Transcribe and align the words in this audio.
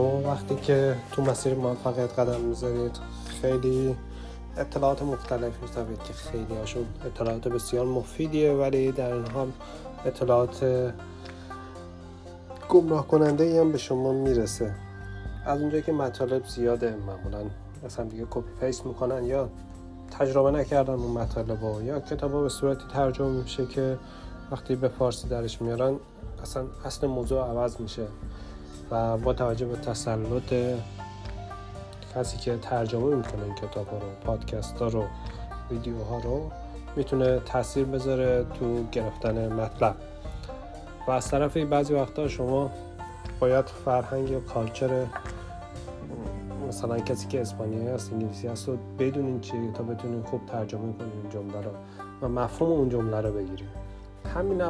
وقتی 0.00 0.56
که 0.56 0.96
تو 1.12 1.22
مسیر 1.22 1.54
موفقیت 1.54 2.18
قدم 2.18 2.40
می‌ذارید 2.40 2.98
خیلی 3.42 3.96
اطلاعات 4.56 5.02
مختلف 5.02 5.62
میشنوید 5.62 5.98
که 5.98 6.12
خیلی 6.12 6.54
هاشون 6.54 6.86
اطلاعات 7.06 7.48
بسیار 7.48 7.86
مفیدیه 7.86 8.52
ولی 8.52 8.92
در 8.92 9.12
این 9.12 9.26
حال 9.26 9.52
اطلاعات 10.06 10.92
گمراه 12.68 13.08
کننده 13.08 13.44
ای 13.44 13.58
هم 13.58 13.72
به 13.72 13.78
شما 13.78 14.12
می‌رسه. 14.12 14.74
از 15.46 15.60
اونجایی 15.60 15.82
که 15.82 15.92
مطالب 15.92 16.46
زیاده 16.46 16.96
معمولا 17.06 17.50
مثلا 17.84 18.04
دیگه 18.04 18.26
کپی 18.30 18.50
پیست 18.60 18.86
می‌کنن 18.86 19.24
یا 19.24 19.48
تجربه 20.18 20.50
نکردن 20.50 20.94
اون 20.94 21.10
مطالب 21.10 21.62
و 21.62 21.82
یا 21.82 22.00
کتاب 22.00 22.42
به 22.42 22.48
صورتی 22.48 22.84
ترجمه 22.92 23.28
میشه 23.28 23.66
که 23.66 23.98
وقتی 24.50 24.76
به 24.76 24.88
فارسی 24.88 25.28
درش 25.28 25.62
میارن 25.62 25.96
اصلا 26.42 26.64
اصل 26.84 27.06
موضوع 27.06 27.40
عوض 27.40 27.80
میشه. 27.80 28.06
و 28.90 29.16
با 29.16 29.32
توجه 29.32 29.66
به 29.66 29.76
تسلط 29.76 30.54
کسی 32.14 32.38
که 32.38 32.56
ترجمه 32.56 33.14
می‌کنه 33.16 33.42
این 33.44 33.54
کتاب 33.54 33.88
ها 33.88 33.98
رو 33.98 34.06
پادکست 34.24 34.78
ها 34.78 34.88
رو 34.88 35.04
ویدیوها 35.70 36.18
رو 36.18 36.50
می‌تونه 36.96 37.40
تاثیر 37.40 37.84
بذاره 37.84 38.46
تو 38.60 38.84
گرفتن 38.92 39.52
مطلب. 39.52 39.96
و 41.08 41.10
از 41.10 41.30
طرف 41.30 41.56
بعضی 41.56 41.94
وقتا 41.94 42.28
شما 42.28 42.70
باید 43.40 43.66
فرهنگ 43.66 44.30
یا 44.30 44.40
کالچر 44.40 45.06
مثلا 46.68 46.98
کسی 46.98 47.28
که 47.28 47.40
اسپانیایی 47.40 47.88
هست 47.88 48.12
انگلیسی 48.12 48.48
هست 48.48 48.68
و 48.68 48.76
بدونین 48.98 49.40
چی 49.40 49.52
تا 49.74 49.82
بتونین 49.82 50.22
خوب 50.22 50.46
ترجمه 50.46 50.80
کنین 50.80 51.12
این 51.22 51.30
جمله 51.30 51.64
رو 51.64 51.70
و 52.22 52.28
مفهوم 52.28 52.72
اون 52.72 52.88
جمله 52.88 53.20
رو 53.20 53.32
بگیرین. 53.32 53.68
همین 54.34 54.62